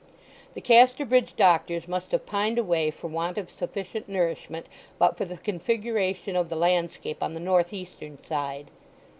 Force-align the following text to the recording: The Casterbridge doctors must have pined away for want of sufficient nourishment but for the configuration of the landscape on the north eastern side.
The 0.55 0.61
Casterbridge 0.61 1.35
doctors 1.35 1.87
must 1.87 2.11
have 2.11 2.25
pined 2.25 2.57
away 2.57 2.89
for 2.89 3.05
want 3.07 3.37
of 3.37 3.51
sufficient 3.51 4.09
nourishment 4.09 4.65
but 4.97 5.15
for 5.15 5.25
the 5.25 5.37
configuration 5.37 6.35
of 6.35 6.49
the 6.49 6.55
landscape 6.55 7.21
on 7.21 7.35
the 7.35 7.39
north 7.39 7.71
eastern 7.71 8.17
side. 8.25 8.71